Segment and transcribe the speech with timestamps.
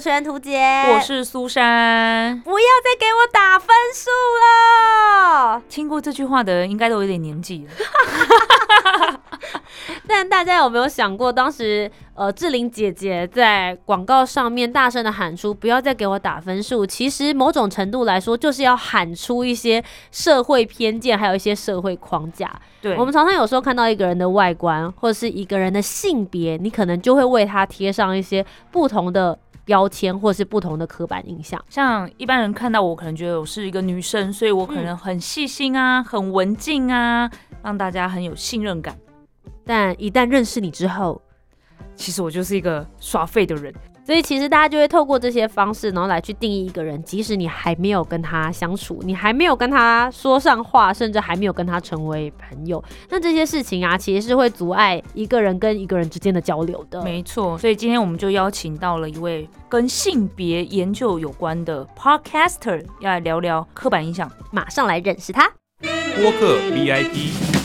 [0.00, 0.58] 主持人涂杰，
[0.94, 2.40] 我是苏珊。
[2.40, 4.08] 不要再给我打分数
[4.40, 5.62] 了。
[5.68, 9.20] 听过这句话的人应该都有点年纪了。
[10.08, 22.50] 但大家有没有想过，当时呃志玲姐姐在广告上面大声的喊出“不要再给我打分数”，其实某种程度来说，就是要喊出一些社会偏见，还有一些社会框架。
[22.80, 29.38] 对，我们常常有时候看到一个人的外观，或者是一个人的性别，你可能就会为他贴上一些不同的
[29.70, 31.64] 标签，或是不同的刻板印象。
[31.68, 37.30] 像一般人看到我，可能觉得我是一个女生，所以我可能很细心啊，很文静啊，
[37.62, 38.98] 让大家很有信任感。
[39.64, 41.22] 但一旦认识你之后，
[41.94, 43.72] 其实我就是一个耍废的人。
[44.10, 47.00] 所以其实大家就会透过这些方式，然后来去定义一个人。
[47.04, 57.00] 即使你还没有跟他相处，你还没有跟他说上话，甚至还没有跟他成为朋友，那这些事情啊，其实是会阻碍一个人跟一个人之间的交流的。
[57.04, 64.28] 没错，所以今天我们就邀请到了一位跟性别研究有关的 podcaster，要来聊聊刻板印象。
[64.50, 65.48] 马上来认识他。
[66.16, 67.59] 播客 VIP，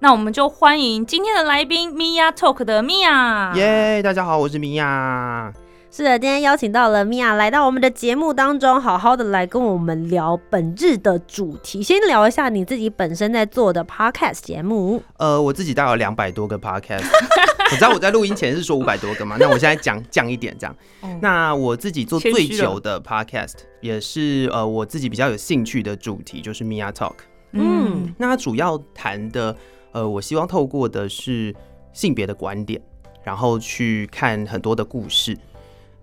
[0.00, 3.52] 那我们就欢迎今天的来宾 Mia Talk 的 Mia。
[3.56, 5.52] 耶大家好，我是 Mia。
[5.90, 11.82] 是的，今天邀请到了 Mia 来到我们的节目当中，好好的来跟我们聊本日的主题。
[11.82, 15.02] 先聊一下你自己本身在做的 podcast 节目。
[15.16, 17.02] 呃，我自己大概有两百多个 podcast，
[17.72, 20.76] 我知道我在录音前是说五百多个嘛，那我现在讲降一点这样。
[21.02, 27.14] 嗯那我自己做最久的 podcast 也是呃我自己比较有兴趣的主题，就是 Mia Talk。
[27.52, 29.56] 嗯，那它主要谈的
[29.92, 31.54] 呃，我希望透过的是
[31.92, 32.80] 性别的观点，
[33.22, 35.36] 然后去看很多的故事。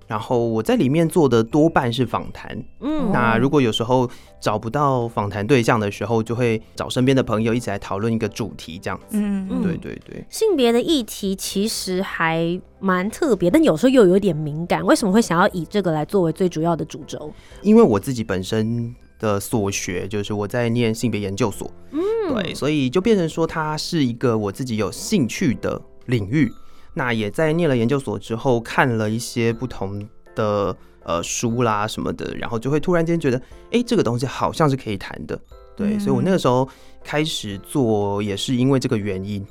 [0.07, 4.07] 然后我在里面做的多半是访谈，嗯那如果有时候
[4.39, 9.17] 找不到访谈对象的时候，就会找身边的朋友一起来讨论一个主题，这样子。
[9.17, 14.85] 嗯嗯对对对，性别的议题其实还蛮特别，但有时候又有点敏感。
[14.85, 17.33] 为什么会想要以这个来作为最主要的主轴？
[17.63, 22.01] 因为我自己本身的所学就是我在念性别研究所，嗯，
[22.33, 26.51] 对，所以就变成说它是一个我自己有兴趣的领域。
[26.93, 30.01] 那也在念了研究所之后，看了一些不同
[30.33, 35.37] 的呃书啦什么的，然后就会突然间觉得，哎、这个东西好像是可以谈的。
[35.75, 36.67] 对，嗯所以我那个时候
[37.03, 39.45] 开始做，也是因为这个原因。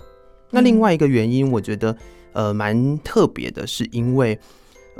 [0.51, 1.95] 那另外一个原因，我觉得
[2.33, 4.39] 呃蛮特别的，是因为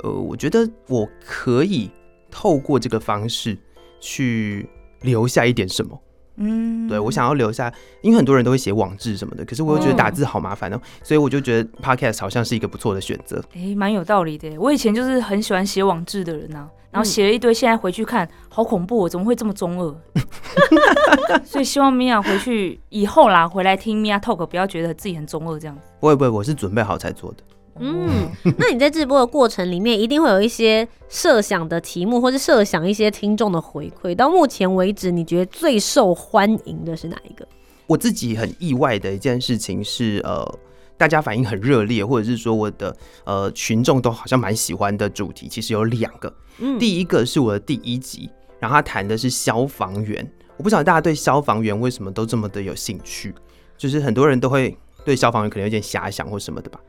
[0.03, 1.89] 呃，我觉得我可以
[2.29, 3.57] 透过这个方式
[4.05, 4.69] 去
[5.01, 5.99] 留下一点什么。
[6.37, 13.41] 嗯对我想要留下，因为很多人都会写网志什么的，可是我又觉得打字好麻烦哦、所以我就觉得 podcast 好像是一个不错的选择。
[13.55, 14.57] 哎，蛮有道理的。
[14.59, 19.95] 我以前就是很喜欢写网志的人呐、然后嗯写了一堆，现在回去看，好恐怖、哦，怎么会这么中二？
[21.45, 25.83] 所以希望米娅回去以后啦，回来听米娅 talk，不要觉得自己很中二这样子。
[26.01, 27.37] 不会不会，我是准备好才做的。
[27.79, 34.15] 嗯，那你在直播的过程里面，一定会有一些设想的题目，或是设想一些听众的回馈。
[34.15, 37.45] 到目前为止，你觉得最受欢迎的是哪一个？
[37.87, 40.59] 我自己很意外的一件事情是，呃，
[40.97, 46.33] 大家反应很热烈，或者是说我的呃群众都好像蛮喜欢的主题，其实有两个。
[46.59, 50.25] 嗯，第一个是我的第一集，然后他谈的是消防员。
[50.57, 53.35] 我不晓得大家对消防员为什么都这么的有兴趣，
[53.77, 56.79] 就是很多人都会对消防员可能有点遐想或什么的吧。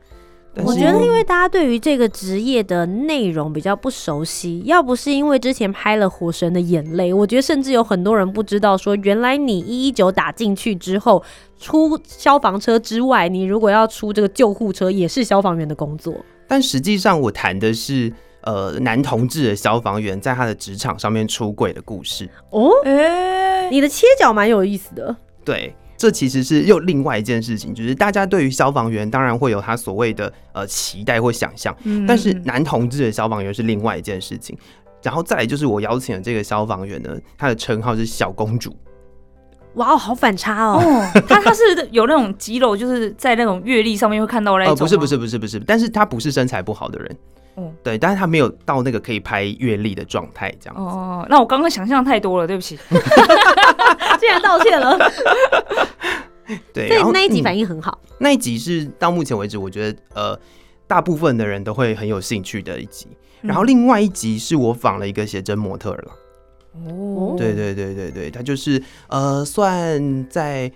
[0.65, 11.23] 我觉得，因为大家对于这个职业的内容比较不熟悉，要不是因为之前拍了《火神的眼泪》，我觉得甚至有很多人不知道说，原来你一一九打进去之后，
[11.59, 16.13] 出消防车之外，你如果要出这个救护车，也是消防员的工作。
[16.47, 18.11] 但实际上我谈的是
[18.41, 22.29] 呃男同志的消防员在他的职场上面出轨的故事。
[22.51, 25.15] 哦，哎、你的切角蛮有意思的。
[25.43, 34.57] 对，这其实是又另外一件事情，就是大家对于消防员当然会有他所谓的呃期待或想象，嗯但是男同志的消防员是另外一件事情。
[35.03, 38.75] 然后再来就是我邀请的这个消防员呢，他的称号是小公主。
[39.75, 40.81] 哇哦，好反差哦！
[40.83, 41.61] 哦， 他他是
[41.91, 44.75] 有那种肌肉，就是在那种阅历上面会看到那种。
[44.75, 47.15] 不是不是不是不是，但是他不是身材不好的人。
[47.57, 50.81] 嗯对，但是他没有到那个可以拍阅历的状态，这样子。
[50.81, 52.77] 哦，那我刚刚想象太多了，对不起。
[54.19, 54.97] 竟然道歉了，
[56.73, 57.99] 对，所以那一集嗯反应很好。
[58.19, 60.39] 那一集是到目前为止，我觉得呃，
[60.87, 63.07] 大部分的人都会很有兴趣的一集。
[63.41, 66.11] 然后另外一集是我仿了一个写真模特儿了。
[66.87, 70.71] 哦对对对对对，他就是呃，算在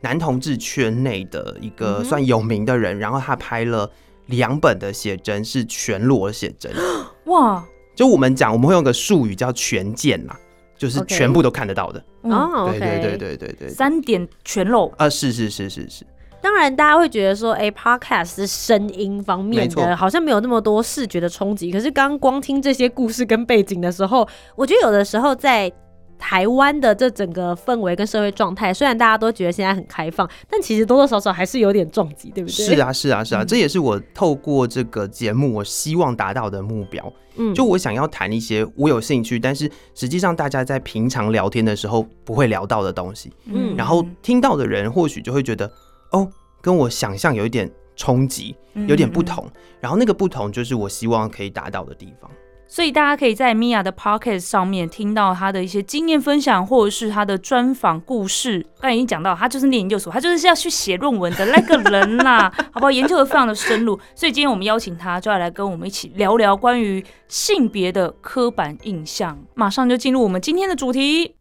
[0.00, 3.90] 男同志圈内的一嗯个算有名的人，然后他拍了
[4.28, 6.72] 两本的写真，是全裸写真。
[7.26, 7.62] 哇，
[7.94, 10.38] 就我们讲，我们会用个术语叫全见啦，
[10.78, 12.02] 就是全部都看得到的。
[12.22, 13.68] 嗯，哦对对对对对对。
[13.68, 14.92] 三点全裸。
[14.96, 16.06] 啊，是是是是是，
[16.40, 21.72] 当然，大家会觉得说，哎、p o d c a s t 是声音方面的，好像没有那么多视觉的冲击。
[21.72, 25.72] 可是刚刚光听这些故事跟背景的时候，我觉得有的时候在
[26.18, 32.52] 台湾的这整个氛围跟社会状态，虽然大家都觉得现在很开放，但其实多多少少还是有点撞击，对不对？
[32.52, 37.12] 是，啊是啊是啊，嗯这也是我透过这个节目，我希望达到的目标。
[37.40, 45.70] 嗯就我想要谈一些我有兴趣，但是实际上大家在平常聊天的时候不会聊到的东西，嗯然后听到的人或许就会觉得，
[46.10, 46.28] 哦，
[46.60, 48.56] 跟我想象有一点冲击，
[48.88, 49.22] 有点不。
[49.22, 49.46] 同。
[49.78, 52.30] 然后那个不同就是我希望可以达到的地方。
[52.70, 58.60] 所以大家可以在 Mia 的 Podcast 上面听到她的一些经验分享，或者是她的专访故事。
[58.78, 62.90] 刚才已经讲到，她就是念研究所，她就是要去写论文的 那个人啦，好不好？
[62.90, 63.98] 研究的非常的深入。
[64.14, 69.38] 所以今天我们邀请她，就要来跟我们一起聊聊关于性别的刻板印象。
[69.54, 71.34] 马上就进入我们今天的主题。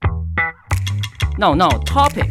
[1.40, 2.26] 闹闹 Topic，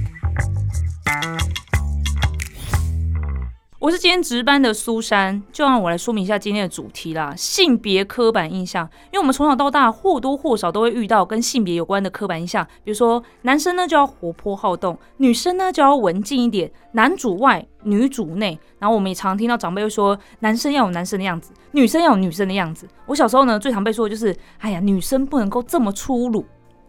[3.87, 7.33] 我是今天值班的苏珊，就让我来说明一下今天的主题啦。
[7.37, 18.59] 性别刻板印象，因为我们从小到大或多或少都会遇到跟性别有关的刻板印象，比如说男生呢就要活泼好动，女生呢就要文静一点，男主外女主内。
[18.81, 22.89] 然后我们也常听到长辈会说，男生要有男生的样子，女生要有女生的样子。
[23.07, 26.45] 我小时候呢最常被说的就是，哎呀，女生不能够这么粗鲁。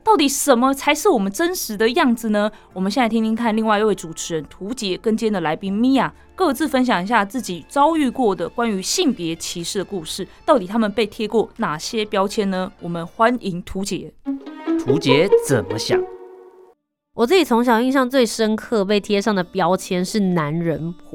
[0.07, 2.49] 到底什么才是我们真实的样子呢？
[2.71, 12.71] 我们现在听听看，另外一位主持人涂杰跟今天的来宾米娅各自分享一下自己遭遇过的关于性别歧视的故事，到底他们被贴过哪些标签呢？
[12.79, 14.13] 我们欢迎涂杰。
[14.79, 16.01] 涂杰怎么想？
[17.13, 21.06] 我自己从小印象最深刻被贴上的标签是男人婆。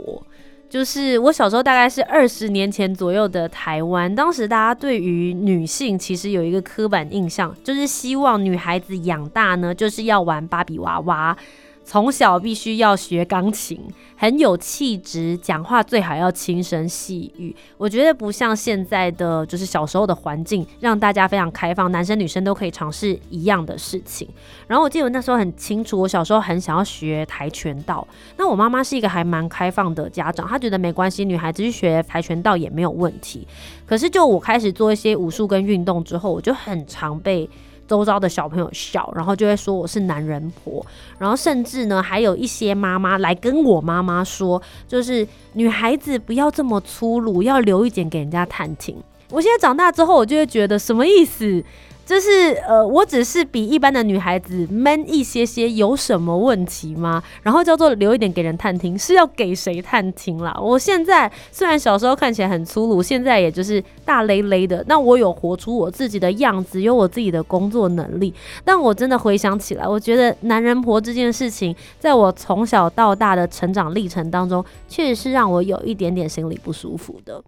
[0.72, 11.36] 就是我小时候大概是二十年前左右的台湾，当时大家对于女性其实有一个刻板印象，就是希望女孩子养大呢，就是要玩芭比娃娃，
[11.84, 13.78] 从小必须要学钢琴，
[14.16, 17.54] 很有气质，讲话最好要轻声细语。
[17.76, 24.28] 我觉得不像现在的，就是小时候的环境，让大家非常开放，男生女生都可以尝试一样的事情。
[24.66, 28.06] 然后我记得我那时候很清楚，我小时候很想要学跆拳道。
[28.36, 33.46] 那我妈妈是一个还蛮开放的家长，她觉得没关系，女孩子去学跆拳道也没有问题。
[33.84, 37.48] 可是就我开始做一些武术跟运动之后，我就很常被
[37.92, 40.82] 周遭的小朋友笑，然后就会说我是男人婆，
[41.18, 48.96] 然后甚至呢还有一些妈妈来跟我妈妈说，就是女孩子不要这么粗鲁，要留一点给人家探听。
[49.28, 51.62] 我现在长大之后，我就会觉得什么意思？
[52.04, 57.22] 就是呃，我只是比一般的女孩子 man 一些些，有什么问题吗？
[57.42, 60.54] 然后叫做留一点给人探听，是要给谁探听啦？
[60.60, 68.34] 我现在虽然小时候看起来很粗鲁，现在也就是大累累的，那我有活出我自己的样子，有我自己的工作能力。
[68.64, 77.42] 但我真的回想起来，我觉得男人婆这件事情，在我从小到大的成长历程当中，确实是让我有一点点心里不舒服的。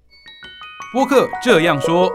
[0.92, 2.08] 播客这样说，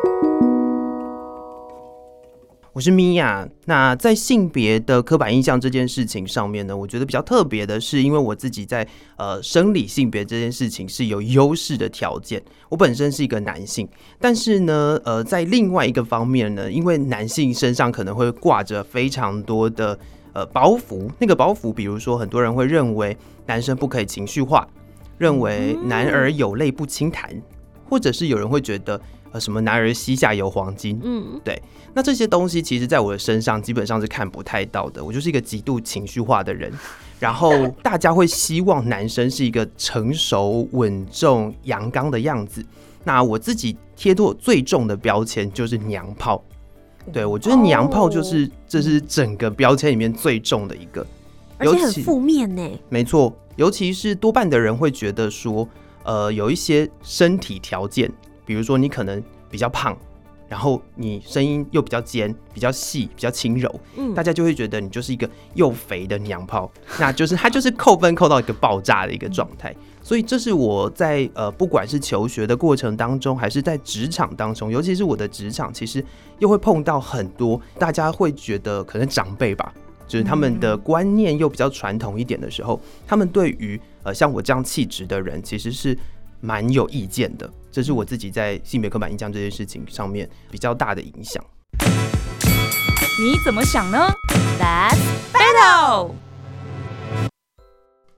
[2.71, 3.47] 我是米娅。
[3.65, 12.41] 那在性别的刻板印象这件事情上面呢，我觉得比较特别的是，因为我自己在呃生理性别这件事情是有优势的条件。
[12.69, 13.87] 我本身是一个男性，
[14.19, 19.97] 但是呢，呃，在另外一个方面呢，因为男性身上可能会挂着非常多的
[20.33, 24.67] 呃包袱，那个包袱，比如说很多人会认为男生不可以情绪化，
[25.17, 27.29] 认为男儿有泪不轻弹，
[27.89, 31.61] 或者是有人会觉得呃什么男儿膝下有黄金，嗯，对
[31.93, 35.03] 那这些东西其实在我的身上基本上是看不太到的。
[35.03, 36.71] 我就是一个极度情绪化的人，
[37.19, 42.65] 然后 大家会希望男生是一个成熟、稳重、阳刚的样子。
[43.03, 46.43] 那我自己贴过最重的标签就是娘炮。
[47.11, 51.03] 对我觉得娘炮就是、这是整个标签里面最重的一个，
[51.57, 52.61] 而且很负面呢。
[52.87, 55.67] 没错，尤其是多半的人会觉得说，
[56.03, 58.11] 呃，有一些身体条件，
[58.49, 59.95] 比如说你可能比较胖，
[60.47, 66.67] 然后你声音又比较尖、比较细、比较轻柔，嗯大家就会觉得你就是一个又肥的娘炮，
[66.99, 69.71] 那就是他就是扣分扣到一个爆炸的一个状态。
[70.01, 76.03] 所以这是我在呃，不管是求学的过程当中，还是在职场当中，尤其是我的职场，其实
[76.39, 79.71] 又会碰到很多大家会觉得可能长辈吧，
[80.07, 85.95] 就是他们的观念又比较传统一点的时候，他们对于呃像我这样气质的人，其实是
[86.41, 87.47] 蛮有意见的。
[87.71, 91.43] 这是我自己在性别刻板印象这件事情上面比较大的影响。
[93.21, 94.07] 你怎么想呢
[94.59, 94.97] ？Let's
[95.33, 96.11] battle。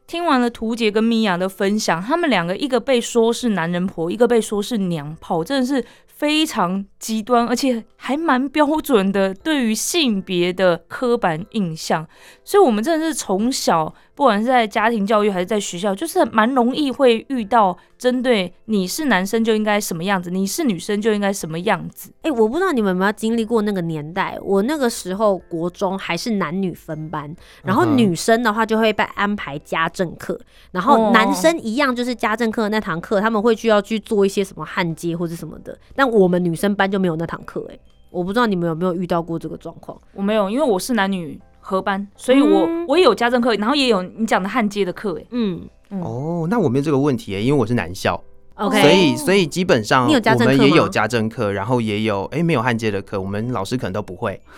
[0.07, 12.05] 听完了图杰跟米娅的分享，他们两个一个被说是男人婆，一个被说是娘炮，真的是非常极端，而且还蛮标准的对于性别的刻板印象。
[12.43, 22.11] 所以，我们真的是从小，不管是在家庭教育还是在学校，就是蛮容易会遇到针对你是男生就应该什么样子，你是女生就应该什么样子。
[22.21, 24.37] 哎、我不知道你们有没有经历过那个年代。
[24.43, 30.39] 我那个时候国中还是男女分班，然后女生的话就会被安排家政课，
[30.71, 35.77] 然哦后男生一样就是家政课那堂课，他们会需要去做一些什么焊接或者什么的。
[35.95, 37.65] 但我们女生班就没有那堂课。
[37.71, 39.99] 哎，我不知道你们有没有遇到过这个状况。
[40.13, 42.85] 我没有，因为我是男女合班，所以我、嗯。
[42.87, 45.61] 我也有家政课，然后也有你讲的焊接的课，哎，嗯。
[45.91, 46.01] 嗯。
[46.01, 48.21] 哦，那我没有这个问题耶，因为我是男校。
[48.55, 54.41] ，OK，所以所以基本上我们也有家政课，然后也有哎、没有焊接的课，我们老师可能都不会。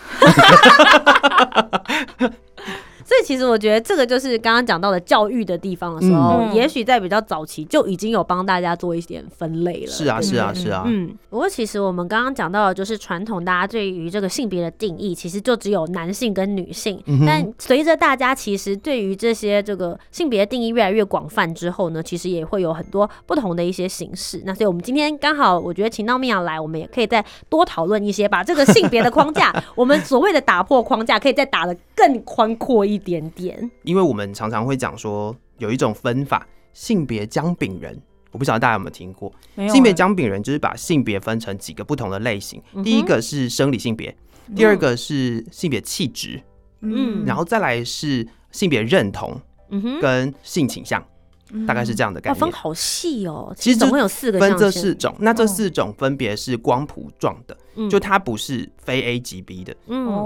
[3.04, 9.86] 所以其实我觉得这个就是刚刚讲到的教育的地方的时候，嗯也许在比较早期就已经有帮大家做一点分类了。
[9.86, 10.84] 是啊，是啊，嗯是啊。
[10.86, 17.00] 嗯，不过其实我们刚刚讲到的就是传统大家对于这个性别的定义，其实就只有男性跟女性。
[17.06, 24.42] 嗯但随着大家其实对于这些这个性别的定义越来越广泛之后呢，其实也会有很多不同的一些形式。
[24.44, 33.70] 那所以我们今天刚好，我觉得请到米娅来，我们也可以再多讨论一些，把这个性别的框架， 我们所谓的打破框架，可以再打得更宽阔一点点。
[33.82, 38.00] 因为我们常常会讲说有一种分法，性别姜饼人。
[38.30, 39.32] 我不晓得大家有没有听过，
[39.72, 42.60] 性别哎姜饼人就是把性别分成几个不同的类型。
[42.72, 44.12] 嗯第一个是生理性别，
[44.56, 46.42] 第二个是性别气质，
[46.80, 51.00] 嗯然后再来是性别认同嗯哼，跟性倾向，
[51.66, 52.40] 大概是这样的概要念。
[52.40, 57.88] 分好细哦，其实总共有四个分这四种，那这哦四种分别是光谱状的，嗯。
[57.90, 59.74] 就它不是非 A 级 B 的，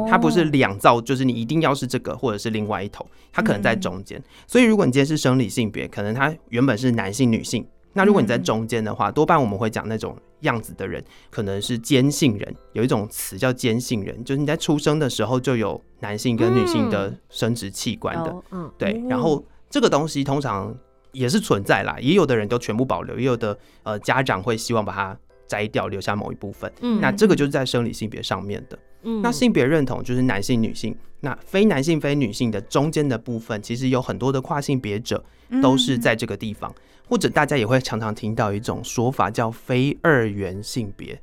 [0.09, 4.23] 它不是两造，就是你一定要是这个或者是另外一头，它可能在中间。
[4.47, 12.55] 所以如果你今天是生理性别，可能它原本是男性、女性，那如果你在中间的话，多半我们会讲那种样子的人，可能是坚信人。
[12.73, 18.71] 有一种词叫坚信人，就是你在出生的时候就有男性跟女性的生殖器官的，嗯。
[18.79, 19.03] 对。
[19.09, 20.75] 然后这个东西通常
[21.13, 26.71] 也是存在啦，也有的人都全部保留，也有的呃家长会希望把它摘掉，留下某一部分。
[26.81, 28.79] 嗯那这个就是在生理性别上面的。
[29.03, 35.25] 嗯那性别认同就是男性、女性，那非男性、非女性的中间的部分，其实有很多的跨性别者
[35.63, 36.75] 都是在这个地方，
[37.09, 41.21] 或者大家也会常常听到一种说法叫非二元性别。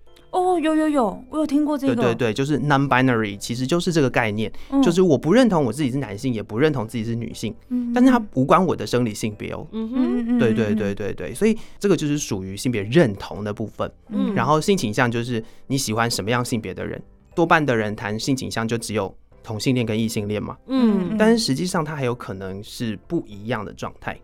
[0.55, 4.81] 哦，有有有，我有听过这个，对对对，就是 non-binary，其实就是这个概念，嗯。
[4.81, 9.67] 就是我不认同我自己是男性，也不认同自己是女性，嗯但是它无关我的生理性别哦。
[9.71, 10.37] 嗯哼。
[10.37, 10.39] 嗯。
[10.39, 13.91] 对对对，对对，所以这个就是属于性别认同的部分。
[14.09, 14.33] 嗯。
[14.33, 17.01] 然后性倾向就是你喜欢什么样性别的人，
[17.35, 24.19] 多半的人谈性倾向就只有同性恋跟异性恋嘛，嗯，但是实际上它还有可能是不一样的状态，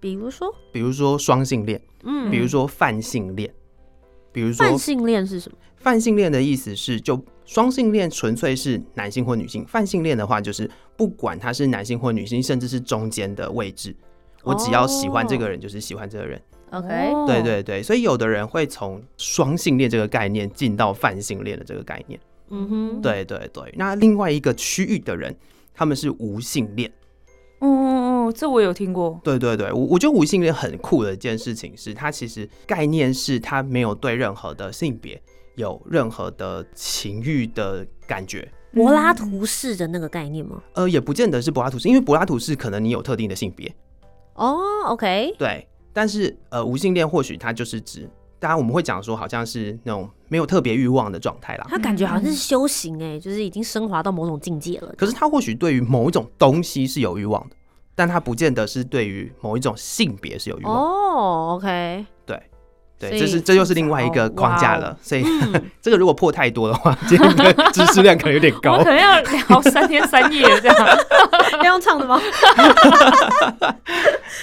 [0.00, 0.52] 比如说？
[0.72, 2.30] 比如说双性恋，嗯。
[2.30, 3.48] 比如说泛性恋，
[4.36, 5.56] 比如说泛性恋是什么？
[5.76, 7.18] 泛性恋的意思是就。
[7.46, 13.94] 双性恋纯粹是男性或女性，泛性恋的话就是不管他是男性或女性，甚至是中间的位置，
[14.42, 16.42] 我只要喜欢这个人就是喜欢这个人。
[16.72, 22.18] OK，哦对对对，所以有的人会从双性恋这个概念进到泛性恋的这个概念。
[22.50, 25.32] 嗯哼，对对对，那另外一个区域的人，
[25.72, 26.90] 他们是无性恋。
[27.60, 35.20] 哦哦哦，这我有听过，对对对，我我觉得无性恋很酷的一件事情是，它其实概念是它没有对任何的性别
[35.54, 38.46] 有任何的情欲的感觉。
[38.74, 40.62] 柏拉图式的那个概念吗？
[40.74, 43.74] 呃，也不见得是柏拉图式，因为柏拉图式可能你有特定的性别，
[44.34, 44.58] 哦
[44.88, 48.06] ，OK，对，但是呃，无性恋或许它就是指，
[48.46, 51.66] 当然我们会讲说好像是那种没有特别欲望的状态啦。
[51.68, 54.94] 他感觉好像是修行哎，就是已经升华到某种境界了。
[54.96, 57.56] 可是他或许对于某一种东西是有欲望的，
[57.96, 60.76] 但他不见得是对于某一种性别是有欲望。
[60.76, 62.40] 哦，OK，对，
[62.98, 64.96] 所以这是这又是另外一个框架了。
[65.02, 68.90] 所以嗯， 这个如果破太多的话，今天的知识量可能有点高们可。
[68.90, 70.76] 能要聊三天三夜这样。
[71.62, 72.20] 要用唱的吗？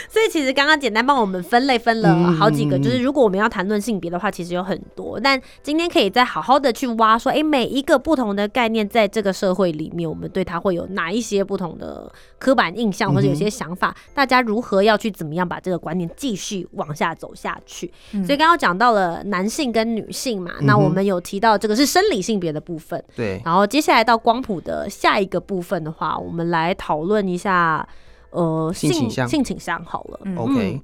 [0.09, 5.19] 所以其实刚刚简单帮我们分类分了嗯好几个，就是如果我们要谈论性别的话，其实有很多。
[5.19, 17.91] 但今天可以再好好的去挖，说，哎、每一个不同的概念在这个社会里面，我们对它会有哪一些不同的刻板印象，或者有些想法，大家如何要去怎么样把这个观念继续往下走下去。
[18.13, 27.87] 嗯所以刚刚讲到了男性跟女性嘛，那我们有提到这个是生理性别的部分，对，然后接下来到光谱的下一个部分的话，我们来讨论一下，
[28.31, 29.25] 呃，性倾向。
[29.25, 30.19] 性倾向好了。
[30.25, 30.35] 嗯。
[30.35, 30.81] OK，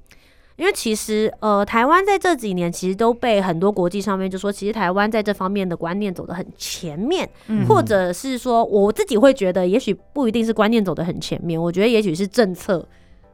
[0.55, 7.65] 因为其实呃，台湾在这几年其实都被很多国际上面就说，其实台湾在这方面的观念走得很前面，嗯。
[7.67, 12.87] 或者是说我自己会觉得，也许不一定是观念走得很前面，我觉得也许是政策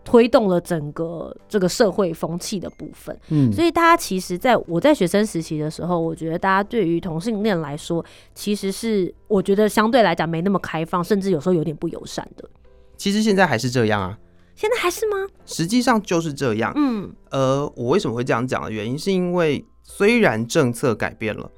[0.05, 3.19] 推动了整个这个社会风气的部分。
[3.29, 12.47] 嗯，所以大家其实在我在学生时期的时候，我觉得大家对于同性恋来说，其实是我觉得相对来讲没那么开放，甚至有时候有点不友善的。
[12.95, 14.17] 其实现在还是这样啊，
[14.55, 15.17] 现在还是吗？
[15.45, 16.71] 实际上就是这样。
[16.75, 21.49] 嗯呃，我为什么会这样讲的原因，是因为虽然政策改变了，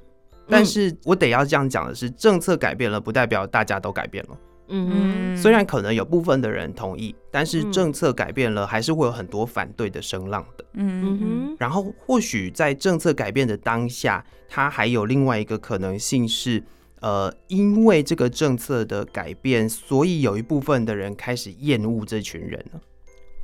[0.48, 4.36] 但是我得要这样讲的是，政策改变了，不代表大家都改变了。
[4.68, 10.64] 嗯虽然可能有部分的人同意，但是嗯政策改变了，还是会有很多反对的声浪的。
[10.74, 16.62] 嗯哼然后，或许在政策改变的当下，它还有另外一个可能性是，
[17.00, 22.80] 呃，因为这个政策的改变，所以有一部分的人开始厌恶这群人了。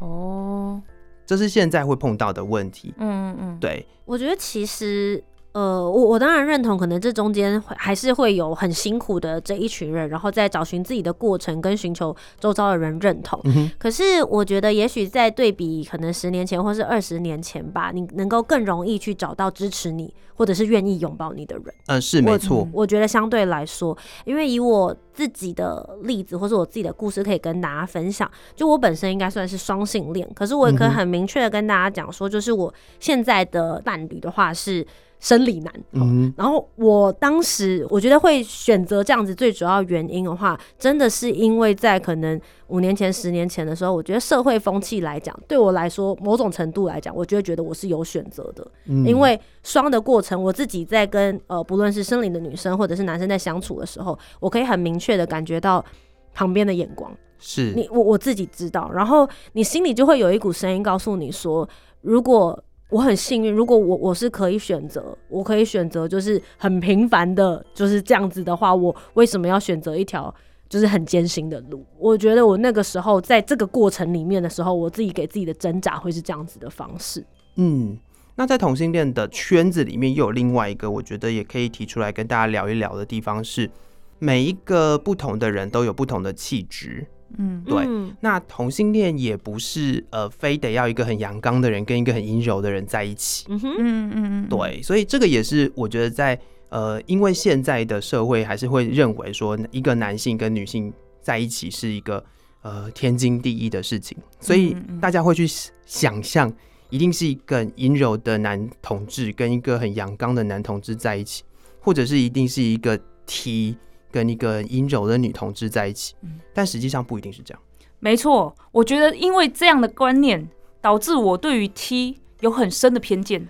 [0.01, 0.83] 哦，
[1.27, 2.95] 这是现在会碰到的问题。
[2.99, 5.23] 嗯嗯，对，我觉得其实。
[5.55, 13.41] 呃，我我当然认同，可能这中间会还是会有很辛苦的这一群人，然后在找寻自己的过程，跟寻求周遭的人认同。
[13.45, 21.67] 嗯，可是我觉得，也许在对比可能十年前或是二十年前吧，你能够更容易去找到支持你或者是愿意拥抱你的人。
[21.87, 22.69] 嗯，是没错。
[22.73, 28.29] 我觉得相对来说，因为以我自己的例子或是我自己的故事，可以跟大家分享。
[28.57, 34.85] 就我本身应该算是双性恋，可是我也可以很明确的跟大家讲说，就是我现在的伴侣的话是
[35.21, 35.73] 生理男。
[35.93, 48.67] 嗯然后我当时我觉得会选择这样子，最主要原因的话，真的是因为在可能五年前、十年前的时候，我觉得社会风气来讲，对我来说，某种程度来讲，我就会觉得我是有选择的。
[48.87, 55.85] 嗯因为双的过程，我自己在跟呃不论是生理的女生或者是男生在相处的时候，我可以很明确的感觉到
[56.33, 57.11] 旁边的眼光。
[57.39, 61.69] 是你我我自己知道，然后你心里就会有一股声音告诉你说，
[62.01, 62.59] 如果
[62.95, 70.33] 我很幸运，如果我我是可以选择，我可以选择就是很平凡的，就是这样子的话，我为什么要选择一条？
[70.67, 77.25] 就是很艰辛的路，我觉得我那个时候在这个过程里面的时候，我自己给自己的挣扎会是这样子的方式。
[77.57, 77.97] 嗯，
[78.37, 83.71] 那在同性恋的圈子里面，又有另外一个我觉得也可以提出来跟大家聊一聊的地方是，
[84.19, 87.07] 每一个不同的人都有不同的气质。
[87.39, 87.63] 嗯。
[87.67, 88.15] 对嗯。
[88.21, 93.47] 那同性恋也不是呃，非得要一个很阳刚的人跟一个很阴柔的人在一起。
[93.49, 96.39] 嗯哼，嗯嗯嗯，对，所以这个也是我觉得在
[96.71, 102.25] 呃，因为现在的社会还是会认为说，一个男性跟女性在一起是一个
[102.63, 105.47] 呃天经地义的事情，所以大家会去
[105.87, 106.53] 想象，
[106.91, 111.45] 一定是一个很阴柔的男同志跟一个很阳刚的男同志在一起，
[111.79, 113.77] 或者是一定是一个 T
[114.15, 117.61] 跟一个阴柔的女同志在一起，嗯但实际上不一定是这样。
[117.99, 120.49] 没错，我觉得因为这样的观念，
[120.81, 123.43] 导致我对于 T 有很深的偏见。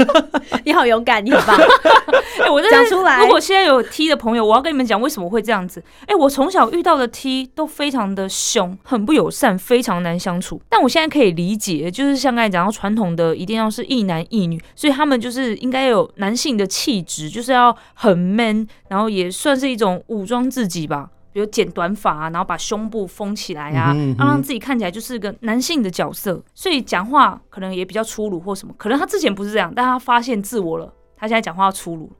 [0.64, 1.56] 你好勇敢，你很棒，
[2.42, 5.82] 哎、我在讲出来如果现在有 T 的朋友，我要跟你们讲为什么会这样子。
[6.06, 10.60] 哎、我从小遇到的 T 都非常的凶，很不友善，非常难相处。
[10.70, 21.10] 但我现在可以理解，就是像刚才讲到传统的，一定要是一男一女，所以他们就是应该有男性的气质，就是要很 man，然后也算是一种武装自己吧。
[21.32, 28.74] 比如剪短发啊，然后把胸部封起来啊，嗯哼嗯哼让让自己看起来就是个男性的角色，所以讲话可能也比较粗鲁或什么。
[28.76, 32.10] 可能他之前不是这样，但他发现自我了，他现在讲话要粗鲁。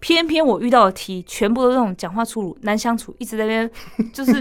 [0.00, 3.70] 偏偏我遇到的 T 全部都是那种讲话粗鲁、难相处，一直在那边
[4.12, 4.32] 就是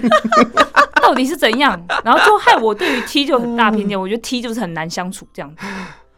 [1.01, 3.99] 到底是怎样，然后就害我对于 T 就很大偏见。
[3.99, 5.65] 我觉得 T 就是很难相处这样子。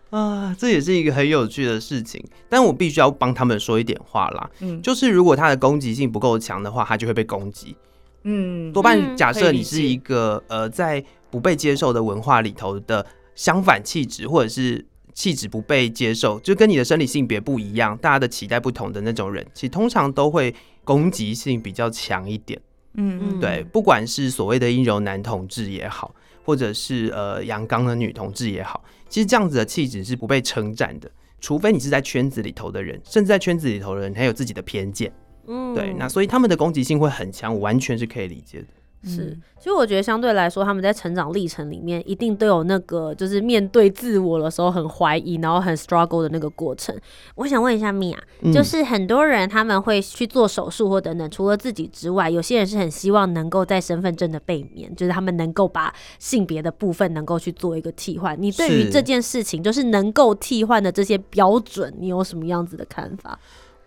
[0.10, 4.50] 啊，这也是一个很有趣的事情，但我必须要帮他们说一点话啦。
[4.60, 7.78] 嗯就是如果他的攻击性不够强的话，他就会被攻击。
[8.24, 13.06] 嗯多半嗯假设你是一个呃在不被接受的文化里头的
[13.36, 20.54] 相反气质，或者是气质不被接受，就跟你的生理性别不一样，大家的期待不同的那种人，其实通常都会
[20.84, 22.60] 攻击性比较强一点。
[22.96, 31.10] 嗯对，不管是所谓的阴柔男同志也好，或者是呃阳刚的女同志也好，其实这样子的气质是不被称赞的。
[31.40, 35.14] 除非你是在圈子里头的人，甚至在圈子里头的人还有自己的偏见，
[35.50, 38.68] 嗯对，那所以他们的攻击性会很强，我完全是可以理解的。
[39.02, 46.94] 是嗯，其实我觉得相对来说，他们在成长历程里面一定都有那个，就是面对自我的时候很怀疑，然后很 struggle 的那个过程。
[47.36, 58.36] 我想问一下米娅，嗯就是很多人他们会去做手术或等等，除了自己之外，有些人是很希望能够在身份证的背面，就是他们能够把性别的部分能够去做一个替换。
[58.38, 63.40] 你对于这件事情，就是能够替换的这些标准，你有什么样子的看法？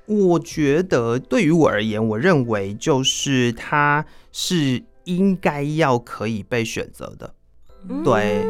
[0.07, 7.35] 我觉得对于我而言，我认为就是它是应该要可以被选择的。
[7.89, 8.43] 嗯对，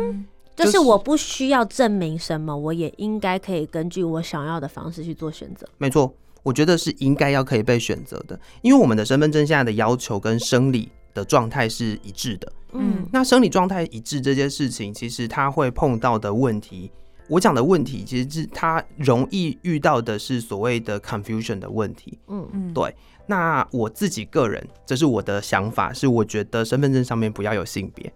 [0.54, 5.66] 就是就是我不需要证明什么，我也应该可以根据我想要的方式去做选择。
[5.78, 12.52] 没错，我觉得是应该要可以被选择的，因为我们的身份证现在的要求跟生理的状态是一致的。
[12.74, 16.90] 嗯那生理状态一致这件事情，其实它会碰到的问题，
[17.28, 22.18] 我讲的问题，其实是他容易遇到的是所谓的 confusion 的问题。
[22.28, 22.94] 嗯嗯对
[23.26, 28.12] 那我自己个人，这是我的想法，是我觉得身份证上面不要有性别。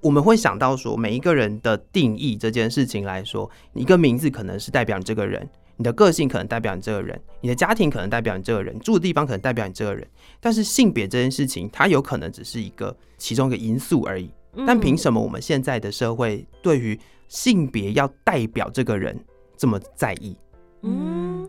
[0.00, 10.06] 我们会想到说，每一个人的定义这件事情来说，一个名字可能是代表你这个人，你的个性可能代表你这个人，你的家庭可能代表你这个人，住的地方可能代表你这个人。
[10.40, 14.30] 但是性别这件事情，它有可能只是一个其中一个因素而已。
[14.66, 19.18] 但凭什么我们现在的社会对于性别要代表这个人
[19.56, 20.36] 这么在意？
[20.82, 21.48] 嗯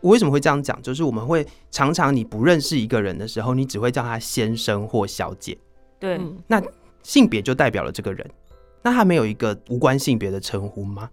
[0.00, 0.80] 我为什么会这样讲？
[0.80, 5.58] 就是我们会常常你不认识一个人的时候，你只会叫他先生或小姐，
[5.98, 6.62] 对，那
[7.02, 8.30] 性别就代表了这个人。
[8.82, 11.10] 那他没有一个无关性别的称呼吗？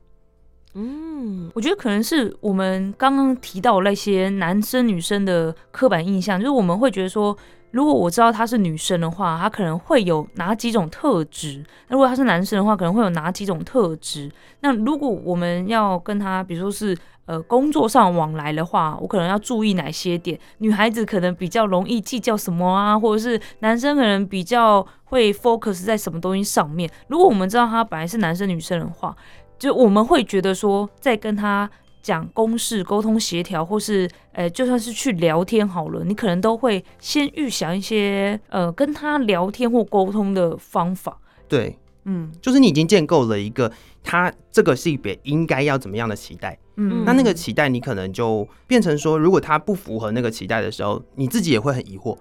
[0.74, 7.36] 嗯我觉得可能是我们刚刚提到那些男生女生的刻板印象，就是我们会觉得说，
[7.72, 14.32] 如果我知道她是女生的话，她可能会有哪几种特质；那如果他是男生的话，可能会有哪几种特质。
[14.62, 20.40] 那如果我们要跟他，比如说是呃工作上往来的话，我可能要注意哪些点？
[20.60, 26.90] 女孩子可能比较容易计较什么啊，或者是男生可能比较会 focus 在什么东西上面。
[27.08, 29.16] 如果我们知道他本来是男生女生的话，
[29.60, 31.70] 就我们会觉得说，在跟他
[32.08, 41.20] 讲公事、沟通协调，或是呃，就算是去聊天好了，你可能都会先预想一些呃跟他聊天或沟通的方法。
[41.50, 43.70] 对，嗯就是你已经建构了一个
[44.02, 46.58] 他这个性别应该要怎么样的期待。
[46.78, 52.16] 嗯，那那个期待，你可能就变成说，如果他不符合那个期待的时候，你自己也会很疑惑。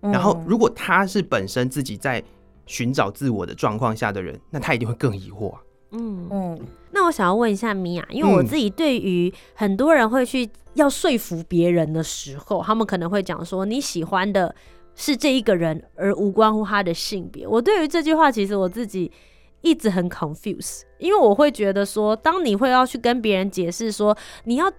[0.00, 2.22] 嗯然后，如果他是本身自己在
[2.64, 5.60] 寻找自我的状况下的人，那他一定会更疑惑啊。
[5.92, 6.60] 嗯嗯
[6.96, 14.54] 那我想要问一下米娅，因为我嗯自己对于很多人会去要说服别人的时候，他们可能会讲说你喜欢的
[14.94, 17.46] 是这一个人，而无关乎他的性别。
[17.46, 19.12] 我对于这句话，其实我自己
[19.60, 24.72] 一直很 confuse，因为我会觉得说，当你会要去跟别人解释说你要。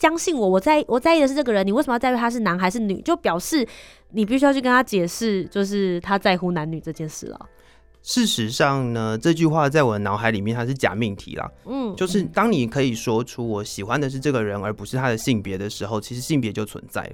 [0.00, 3.02] 相信我，我在我在意的是这个人，你为什么要在意他是男还是女？
[3.02, 3.64] 就表示
[4.12, 7.38] 你必须要去跟他解释，就是他在乎男女这件事了。
[8.04, 11.50] 事实上呢，这句话在我的脑海里面它是假命题啦。
[11.64, 17.12] 嗯，就是当你可以说出我喜欢的是这个人，而不是他的性别的时候，其实性别就存在了。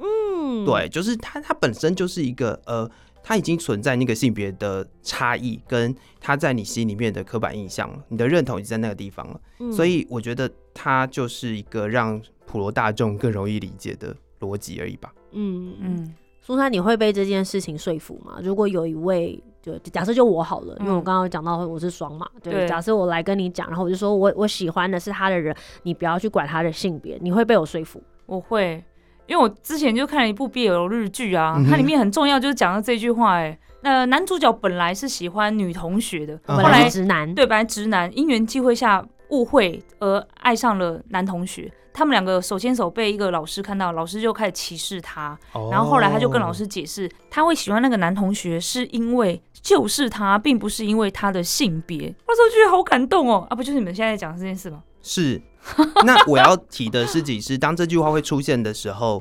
[0.00, 2.90] 嗯，对，就是他，他本身就是一个呃，
[3.22, 9.40] 他已经存在那个性别的差异，跟他在你心里面的刻板印象了，你的认同已经在那个地方了。
[9.60, 15.14] 嗯所以我觉得它就是一个让普罗大众更容易理解的逻辑而已吧。
[15.30, 15.96] 嗯嗯。
[15.98, 18.38] 嗯苏珊，你会被这件事情说服吗？
[18.40, 19.42] 如果有一位，
[19.74, 21.04] 就假设就我好了，因为我嗯。
[21.04, 22.68] 刚刚讲到我是双嘛，对，对。
[22.68, 28.00] 假设我来跟你讲，然后我就说我我喜欢的是他的人，你不要去管他的性别，你会被我说服？
[28.26, 28.82] 我会，
[29.26, 45.38] 因为我之前就看了一部 BL 日剧啊，嗯它里面很重要就是讲到这句话、哎，那男主角本来是喜欢女同学的，嗯本来后来直男，对，本来直男因缘际会下误会而爱上了男同学，他们两个手牵手被一个老师看到，老师就开始歧视他，
[45.70, 52.14] 然后后来他就跟老师解释，他会喜欢那个男同学是因为就是他，并不是因为他的性别。
[52.26, 54.82] 那时候觉得好感动哦，啊，不就是你们现在讲的这件事吗？
[55.02, 55.40] 是。
[56.06, 59.20] 那我要提的事情是，当这句话会出现的时候，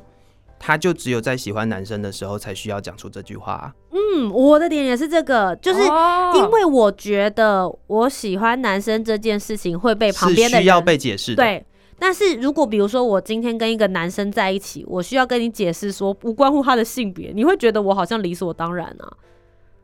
[0.60, 11.66] 他就只有在喜欢男生的时候才需要讲出这句话啊、嗯，我的点也是这个，就是哦因为我觉得我喜欢男生这件事情会被旁边的人需要被解释的。，对。
[11.98, 19.14] 但是如果比如说我今天跟一个男生在一起，我需要跟你解释说无关乎他的性别，你会觉得我好像理所当然啊。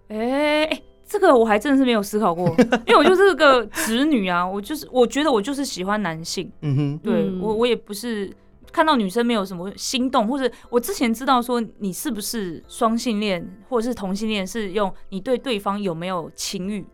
[0.10, 2.54] 哎、哎这个我还真的是没有思考过，
[2.86, 8.30] 因为我就是个直女啊，我就是我觉得我就是喜欢男性，嗯哼，对、嗯我我也不是
[8.71, 16.86] 看到女生没有什么心动，或者我之前知道说你是不是双性恋或者是同性恋，是用你对对方有没有情欲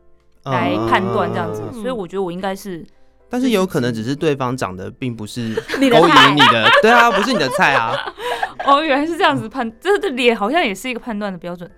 [0.45, 2.85] 来判断这样子，嗯所以我觉得我应该是
[3.29, 5.53] 但是有可能只是对方长得并不是
[5.91, 7.93] 勾菜引你的，对啊，不是你的菜啊。
[8.65, 11.69] 哦，原来是这样子判，这这脸好像也是一个判断的标准。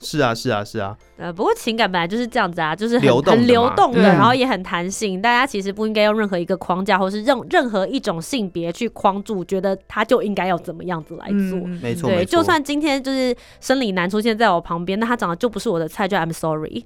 [0.00, 5.20] 是啊，是啊，是啊，呃，不过情感本来就是这样子啊，就是很流动的很流动的，然后也很弹性。
[5.20, 11.58] 大家其实不应该用任何一个框架，或是任任何一种性别去框住，觉得他就应该要怎么样子来做。
[11.64, 12.30] 嗯没错，对，没错。
[12.38, 16.84] 就算今天就是生理男出现在我旁边，那他长得就不是我的菜，就 I'm sorry。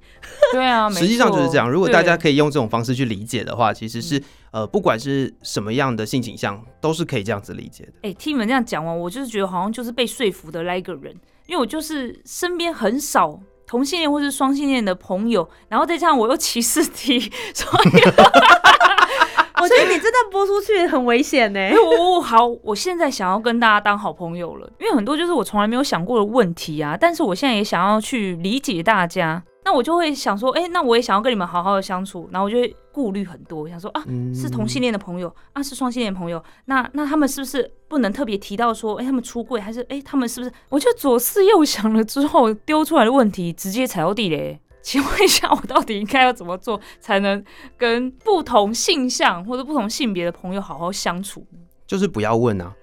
[0.51, 1.69] 对啊， 实际上就是这样。
[1.69, 4.21] 如果大家，可以用这种方式去理解的话，其实是
[4.51, 7.91] 呃，不管是什么样的性倾向，都是可以这样子理解的。
[8.03, 11.13] 哎、听你们这样讲完，我就是觉得好像就是被说服的那一个人，
[11.47, 17.19] 因为我就是身边很少同性恋或是双性恋的朋友，然后再加上我又歧视 T，
[17.53, 17.89] 所以
[19.61, 21.59] 我觉得你真的播出去很危险呢、
[21.99, 40.51] 我好，我现在想要跟大家当好朋友了，因为很多就是我从来没有想过的问题啊，但是我现在也想要去理解大家，那我就会想说，哎、那我也想要跟你们好好的相处，然后我就会顾虑很多，想说啊，嗯是同性恋的朋友啊，是双性恋朋友，那那他们是不是不能特别提到说，哎、他们出柜，还是哎、他们是不是？
[40.69, 44.59] 我就左思右想了之后，丢出来的问题直接踩到地雷。
[44.81, 47.41] 请问一下，我到底应该要怎么做，才能
[47.77, 51.47] 跟不同性向或者不同性别的朋友好好相处？
[51.87, 52.73] 就是不要问啊。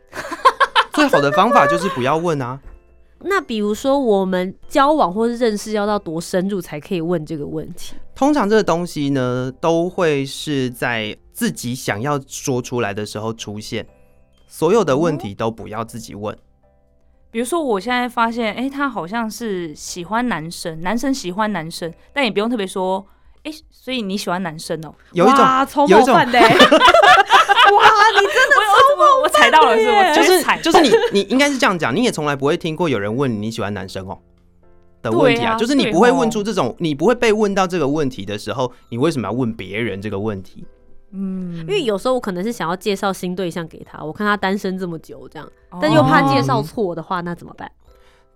[0.95, 2.59] 最好的方法就是不要问啊。
[3.23, 7.95] 那比如说，我们交往或是认识要到多深入才可以问这个问题？
[8.15, 13.87] 通常这个东西呢，都会是在自己想要说出来的时候出现。
[14.47, 16.37] 所有的问题都不要自己问。
[17.31, 23.07] 比如说，我现在发现，哎、他好像是喜欢男生，男生喜欢男生，但也不用特别说，
[23.45, 25.39] 哎、所以你喜欢男生哦、有一种
[25.89, 26.41] 有一种冒犯的、
[27.71, 28.57] 你真的
[28.99, 29.97] 我我我踩到了，是不是？
[29.97, 34.19] 我就是就是你你应该是这样讲， 你也从来不会听过有人问你你喜欢男生哦
[35.03, 40.65] 的问题啊，啊就是你不会问出这种，你不会被问到这个问题的时候，你为什么要问别人这个问题？
[41.13, 45.79] 嗯，因为有时候我可能是想要介绍新对象给他，我看他单身这么久，这样，哦。
[45.83, 47.71] 但又怕介绍错的话，那怎么办？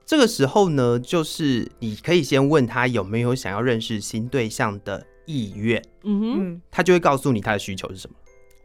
[0.07, 8.17] 这个时候呢，就是你可以先问他有没有想要认识新对象的意愿，嗯哼，嗯，他就会告诉你他的需求是什么。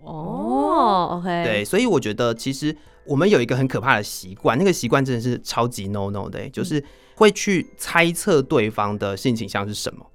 [0.01, 6.83] 哦，OK，对，，所以我觉得其实我们有一个很可怕的习惯，那个习惯真的是超级 no no 的欸、就是
[7.15, 10.05] 会去猜测对方的性倾向是什么。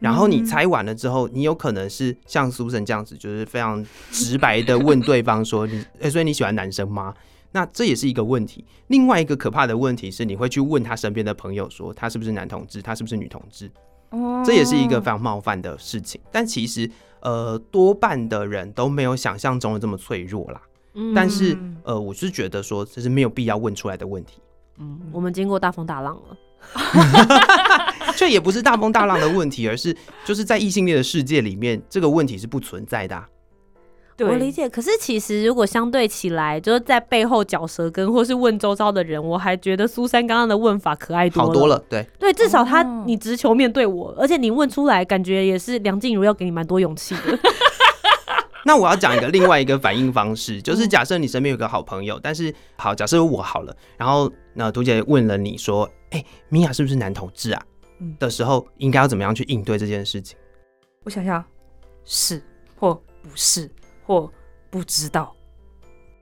[0.00, 7.12] 然后你猜完了之后，你有可能是像苏神这样子，就是非常直白的问对方说：“你，哎、所以你喜欢男生吗？”
[7.50, 8.64] 那这也是一个问题。
[8.88, 13.68] 另外一个可怕的问题是，你会去问他身边的朋友说，他是不是男同志，他是不是女同志？
[14.10, 16.20] 哦这也是一个非常冒犯的事情。
[16.30, 16.88] 但其实，
[17.20, 20.60] 呃，多半的人都没有想象中的这么脆弱啦。
[20.94, 21.14] 嗯。
[21.14, 24.40] 但是嗯，呃，我是觉得说这是没有必要问出来的问题，
[24.78, 26.36] 嗯，我们经过大风大浪了，
[28.16, 33.24] 这也不是大风大浪的问题，而是就是在异性恋的世界里面，这个问题是不存在的
[34.26, 34.68] 我理解。
[34.68, 41.78] 可是其实如果相对起来，就是在背后嚼舌根或是问周遭的人，我还觉得苏珊刚刚的问法可爱多好多了。
[41.88, 47.38] 对，对，至少他哦你直球面对我，而且你问出来，感觉也是梁静茹要给你蛮多勇气的。
[48.64, 57.62] 那我要讲一个另外一个反应方式，就是假设你身边有个好朋友，但是好，假设我好了，然后那图姐问了你说，哎、米娅是不是男同志啊？
[58.00, 60.36] 嗯的时候，应该要怎么样去应对这件事情？
[61.04, 61.42] 我想想，
[62.04, 62.42] 是
[62.78, 63.70] 或不是
[64.08, 64.30] 或
[64.70, 65.34] 不知道。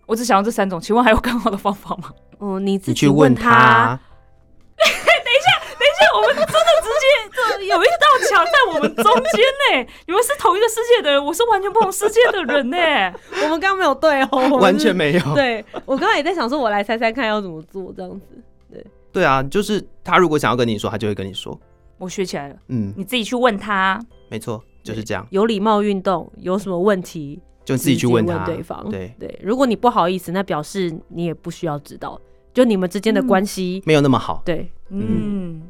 [0.06, 2.12] 我只想要这三种，请问还有更好的方法吗？
[2.38, 3.98] 哦，你自你去己问他
[4.76, 6.50] 等一下，等一下，我们真的
[6.82, 9.44] 直接这有一道墙在我们中间
[9.84, 9.92] 呢。
[10.06, 12.76] 你们是同一个世界的人，我是完全不同世界的人呢。
[13.42, 15.34] 我们刚刚没有对哦， 完全没有。
[15.34, 18.26] 对我刚刚也在想说，我来猜猜看要怎么做这样子。
[18.70, 21.58] 对对啊，就是他如果想要跟你说，他就会跟你说。
[21.98, 23.98] 我学起来了，嗯，你自己去问他。
[24.28, 28.46] 没错，就是这样，有礼貌运动有什么问题，就自己去问他。
[28.46, 28.88] 对方。
[28.88, 32.18] 对，对，如果你不好意思，那表示你也不需要知道，
[32.54, 33.82] 就你们之间的关系。
[33.84, 34.40] 没有那么好。
[34.46, 35.60] 对，嗯，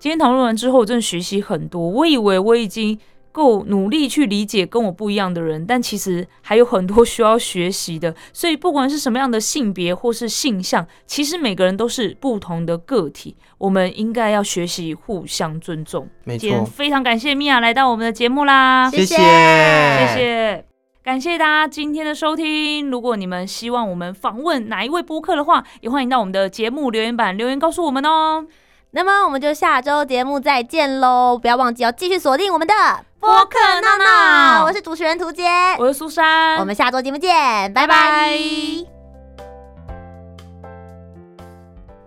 [0.00, 1.88] 今天讨论完之后，我真的学习很多。
[1.88, 2.98] 我以为我已经
[3.30, 8.14] 够努力去理解跟我不一样的人，但其实还有很多需要学习的。
[8.32, 16.08] 所以不管是什么样的性别或是性向，其实每个人都是不同的个体，我们应该要学习互相尊重。
[16.24, 16.66] 没今天错。
[16.66, 20.73] 非常感谢米娅来到我们的节目啦，谢谢谢谢。
[21.04, 22.90] 感谢大家今天的收听。
[22.90, 28.46] 如果你们希望我们访问哪一位播客的话，也欢迎到我们的节目留言板留言告诉我们哦。
[28.92, 31.38] 那么我们就下周节目再见喽！
[31.38, 32.72] 不要忘记要继续锁定我们的
[33.20, 35.44] 播客闹闹我是主持人涂杰，
[35.78, 37.30] 我是苏珊，我们下周节目见，
[37.74, 38.38] 拜拜拜拜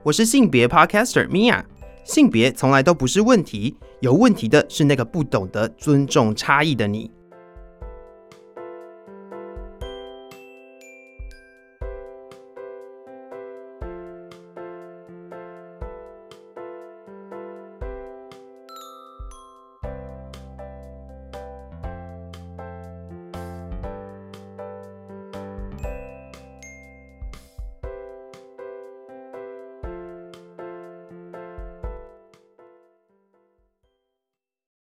[0.02, 1.62] 我是性别 Podcaster Mia。
[2.04, 7.12] 性别从来都不是问题，有问题的是那个不懂得尊重差异的你。